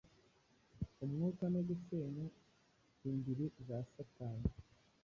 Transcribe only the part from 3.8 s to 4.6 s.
Satani.